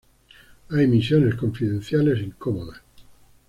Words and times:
Hay 0.71 0.87
misiones 0.87 1.35
confidenciales 1.35 2.23
incómodas.. 2.23 2.81